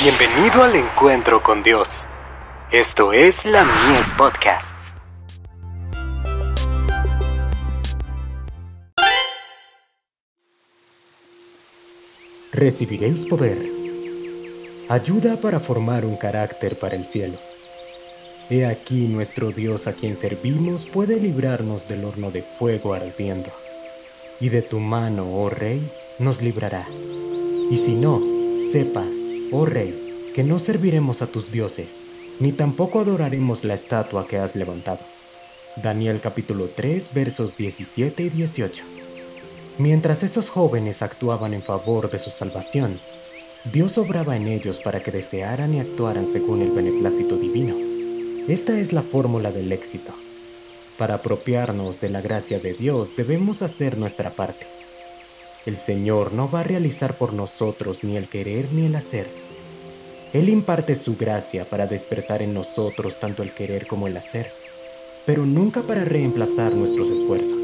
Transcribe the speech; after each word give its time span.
Bienvenido 0.00 0.62
al 0.62 0.76
encuentro 0.76 1.42
con 1.42 1.64
Dios. 1.64 2.06
Esto 2.70 3.12
es 3.12 3.44
la 3.44 3.64
Mies 3.64 4.08
Podcasts. 4.16 4.94
Recibiréis 12.52 13.26
poder. 13.26 13.58
Ayuda 14.88 15.40
para 15.40 15.58
formar 15.58 16.04
un 16.04 16.16
carácter 16.16 16.78
para 16.78 16.94
el 16.94 17.04
cielo. 17.04 17.36
He 18.50 18.66
aquí 18.66 19.08
nuestro 19.08 19.50
Dios 19.50 19.88
a 19.88 19.94
quien 19.94 20.16
servimos 20.16 20.86
puede 20.86 21.18
librarnos 21.18 21.88
del 21.88 22.04
horno 22.04 22.30
de 22.30 22.42
fuego 22.42 22.94
ardiendo. 22.94 23.50
Y 24.38 24.48
de 24.50 24.62
tu 24.62 24.78
mano, 24.78 25.24
oh 25.28 25.50
Rey, 25.50 25.82
nos 26.20 26.40
librará. 26.40 26.86
Y 27.68 27.76
si 27.76 27.96
no, 27.96 28.22
sepas, 28.60 29.28
oh 29.52 29.64
Rey, 29.64 30.32
que 30.34 30.44
no 30.44 30.58
serviremos 30.58 31.22
a 31.22 31.26
tus 31.26 31.50
dioses, 31.50 32.04
ni 32.40 32.52
tampoco 32.52 33.00
adoraremos 33.00 33.64
la 33.64 33.74
estatua 33.74 34.26
que 34.26 34.38
has 34.38 34.56
levantado. 34.56 35.04
Daniel 35.82 36.20
capítulo 36.20 36.68
3 36.68 37.14
versos 37.14 37.56
17 37.56 38.24
y 38.24 38.28
18. 38.28 38.84
Mientras 39.78 40.22
esos 40.22 40.50
jóvenes 40.50 41.02
actuaban 41.02 41.54
en 41.54 41.62
favor 41.62 42.10
de 42.10 42.18
su 42.18 42.30
salvación, 42.30 42.98
Dios 43.72 43.96
obraba 43.96 44.36
en 44.36 44.48
ellos 44.48 44.80
para 44.80 45.02
que 45.02 45.10
desearan 45.10 45.74
y 45.74 45.80
actuaran 45.80 46.26
según 46.26 46.62
el 46.62 46.70
beneplácito 46.70 47.36
divino. 47.36 47.76
Esta 48.48 48.78
es 48.78 48.92
la 48.92 49.02
fórmula 49.02 49.50
del 49.52 49.72
éxito. 49.72 50.14
Para 50.98 51.14
apropiarnos 51.14 52.00
de 52.00 52.08
la 52.08 52.20
gracia 52.20 52.58
de 52.58 52.74
Dios 52.74 53.14
debemos 53.16 53.62
hacer 53.62 53.98
nuestra 53.98 54.30
parte. 54.30 54.66
El 55.68 55.76
Señor 55.76 56.32
no 56.32 56.50
va 56.50 56.60
a 56.60 56.62
realizar 56.62 57.18
por 57.18 57.34
nosotros 57.34 58.02
ni 58.02 58.16
el 58.16 58.26
querer 58.26 58.72
ni 58.72 58.86
el 58.86 58.96
hacer. 58.96 59.26
Él 60.32 60.48
imparte 60.48 60.94
su 60.94 61.14
gracia 61.14 61.66
para 61.66 61.86
despertar 61.86 62.40
en 62.40 62.54
nosotros 62.54 63.20
tanto 63.20 63.42
el 63.42 63.52
querer 63.52 63.86
como 63.86 64.06
el 64.06 64.16
hacer, 64.16 64.50
pero 65.26 65.44
nunca 65.44 65.82
para 65.82 66.06
reemplazar 66.06 66.72
nuestros 66.72 67.10
esfuerzos. 67.10 67.62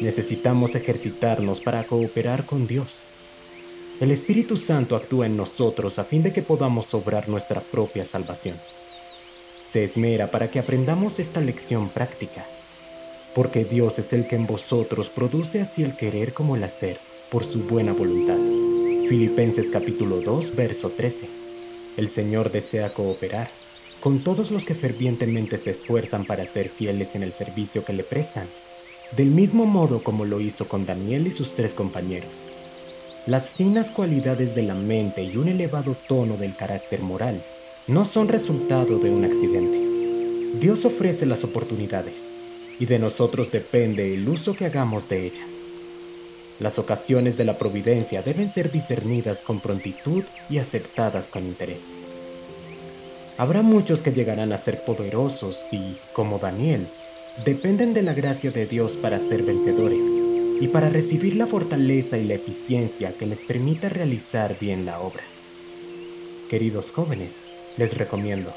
Necesitamos 0.00 0.76
ejercitarnos 0.76 1.60
para 1.60 1.82
cooperar 1.82 2.46
con 2.46 2.68
Dios. 2.68 3.08
El 4.00 4.12
Espíritu 4.12 4.56
Santo 4.56 4.94
actúa 4.94 5.26
en 5.26 5.36
nosotros 5.36 5.98
a 5.98 6.04
fin 6.04 6.22
de 6.22 6.32
que 6.32 6.42
podamos 6.42 6.94
obrar 6.94 7.28
nuestra 7.28 7.62
propia 7.62 8.04
salvación. 8.04 8.56
Se 9.68 9.82
esmera 9.82 10.30
para 10.30 10.52
que 10.52 10.60
aprendamos 10.60 11.18
esta 11.18 11.40
lección 11.40 11.88
práctica 11.88 12.46
porque 13.34 13.64
Dios 13.64 13.98
es 13.98 14.12
el 14.12 14.26
que 14.26 14.36
en 14.36 14.46
vosotros 14.46 15.08
produce 15.08 15.60
así 15.60 15.82
el 15.82 15.96
querer 15.96 16.32
como 16.32 16.56
el 16.56 16.64
hacer, 16.64 17.00
por 17.30 17.44
su 17.44 17.60
buena 17.66 17.92
voluntad. 17.92 18.38
Filipenses 19.08 19.70
capítulo 19.70 20.20
2, 20.20 20.54
verso 20.54 20.90
13. 20.90 21.28
El 21.96 22.08
Señor 22.08 22.52
desea 22.52 22.92
cooperar 22.92 23.50
con 24.00 24.24
todos 24.24 24.50
los 24.50 24.64
que 24.64 24.74
fervientemente 24.74 25.56
se 25.58 25.70
esfuerzan 25.70 26.26
para 26.26 26.44
ser 26.44 26.68
fieles 26.68 27.14
en 27.14 27.22
el 27.22 27.32
servicio 27.32 27.84
que 27.84 27.92
le 27.92 28.02
prestan, 28.02 28.48
del 29.16 29.30
mismo 29.30 29.64
modo 29.64 30.02
como 30.02 30.24
lo 30.24 30.40
hizo 30.40 30.68
con 30.68 30.84
Daniel 30.86 31.26
y 31.28 31.30
sus 31.30 31.54
tres 31.54 31.72
compañeros. 31.72 32.50
Las 33.26 33.52
finas 33.52 33.92
cualidades 33.92 34.56
de 34.56 34.62
la 34.62 34.74
mente 34.74 35.22
y 35.22 35.36
un 35.36 35.48
elevado 35.48 35.96
tono 36.08 36.36
del 36.36 36.56
carácter 36.56 37.00
moral 37.00 37.44
no 37.86 38.04
son 38.04 38.28
resultado 38.28 38.98
de 38.98 39.10
un 39.10 39.24
accidente. 39.24 39.80
Dios 40.58 40.84
ofrece 40.84 41.24
las 41.24 41.44
oportunidades, 41.44 42.40
y 42.78 42.86
de 42.86 42.98
nosotros 42.98 43.50
depende 43.50 44.14
el 44.14 44.28
uso 44.28 44.54
que 44.54 44.66
hagamos 44.66 45.08
de 45.08 45.26
ellas. 45.26 45.66
Las 46.58 46.78
ocasiones 46.78 47.36
de 47.36 47.44
la 47.44 47.58
providencia 47.58 48.22
deben 48.22 48.50
ser 48.50 48.70
discernidas 48.70 49.42
con 49.42 49.60
prontitud 49.60 50.24
y 50.48 50.58
aceptadas 50.58 51.28
con 51.28 51.46
interés. 51.46 51.98
Habrá 53.38 53.62
muchos 53.62 54.02
que 54.02 54.12
llegarán 54.12 54.52
a 54.52 54.58
ser 54.58 54.84
poderosos 54.84 55.72
y, 55.72 55.96
como 56.12 56.38
Daniel, 56.38 56.86
dependen 57.44 57.94
de 57.94 58.02
la 58.02 58.14
gracia 58.14 58.50
de 58.50 58.66
Dios 58.66 58.96
para 58.96 59.18
ser 59.18 59.42
vencedores 59.42 60.08
y 60.60 60.68
para 60.68 60.90
recibir 60.90 61.36
la 61.36 61.46
fortaleza 61.46 62.18
y 62.18 62.24
la 62.24 62.34
eficiencia 62.34 63.12
que 63.18 63.26
les 63.26 63.40
permita 63.40 63.88
realizar 63.88 64.56
bien 64.60 64.84
la 64.84 65.00
obra. 65.00 65.24
Queridos 66.48 66.92
jóvenes, 66.92 67.48
les 67.78 67.96
recomiendo, 67.96 68.52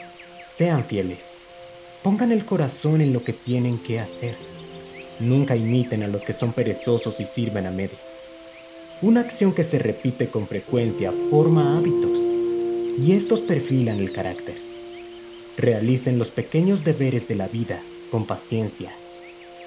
sean 0.46 0.84
fieles 0.86 1.38
Pongan 2.06 2.32
el 2.32 2.46
corazón 2.46 3.02
en 3.02 3.14
lo 3.14 3.24
que 3.24 3.34
tienen 3.34 3.80
que 3.80 4.00
hacer. 4.00 4.36
Nunca 5.20 5.56
imiten 5.56 6.04
a 6.04 6.08
los 6.08 6.24
que 6.24 6.34
son 6.34 6.54
perezosos 6.54 7.20
y 7.20 7.26
sirven 7.26 7.66
a 7.66 7.72
medias. 7.72 8.28
Una 9.02 9.22
acción 9.22 9.54
que 9.54 9.64
se 9.64 9.80
repite 9.80 10.30
con 10.30 10.46
frecuencia 10.46 11.12
forma 11.32 11.76
hábitos 11.76 12.20
y 13.00 13.14
estos 13.14 13.42
perfilan 13.42 13.98
el 13.98 14.12
carácter. 14.12 14.54
Realicen 15.58 16.20
los 16.20 16.30
pequeños 16.30 16.84
deberes 16.84 17.28
de 17.28 17.34
la 17.34 17.48
vida 17.48 17.82
con 18.12 18.28
paciencia. 18.28 18.92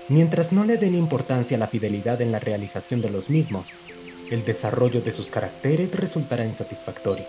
Mientras 0.08 0.52
no 0.52 0.64
le 0.64 0.76
den 0.76 0.94
importancia 0.94 1.56
a 1.56 1.58
la 1.60 1.66
fidelidad 1.66 2.22
en 2.22 2.30
la 2.30 2.38
realización 2.38 3.00
de 3.02 3.10
los 3.10 3.30
mismos, 3.30 3.72
el 4.30 4.44
desarrollo 4.44 5.00
de 5.00 5.10
sus 5.10 5.28
caracteres 5.28 5.98
resultará 5.98 6.46
insatisfactorio. 6.46 7.26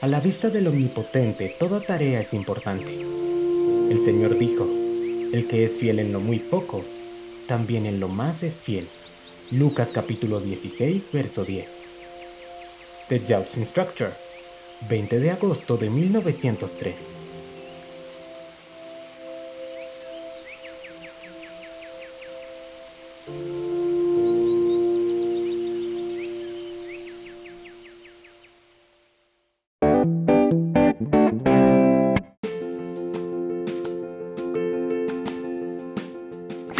A 0.00 0.08
la 0.08 0.18
vista 0.18 0.50
del 0.50 0.66
omnipotente, 0.66 1.54
toda 1.60 1.86
tarea 1.86 2.18
es 2.18 2.34
importante 2.34 3.20
el 3.90 3.98
Señor 3.98 4.38
dijo, 4.38 4.68
el 5.32 5.48
que 5.48 5.64
es 5.64 5.76
fiel 5.76 5.98
en 5.98 6.12
lo 6.12 6.20
muy 6.20 6.38
poco, 6.38 6.84
también 7.48 7.86
en 7.86 7.98
lo 7.98 8.06
más 8.06 8.44
es 8.44 8.60
fiel. 8.60 8.86
Lucas 9.50 9.90
capítulo 9.92 10.40
16, 10.40 11.10
verso 11.12 11.44
10. 11.44 11.82
The 13.08 13.20
Jobs 13.26 13.56
Instructor, 13.56 14.14
20 14.88 15.18
de 15.18 15.30
agosto 15.32 15.76
de 15.76 15.90
1903. 15.90 17.12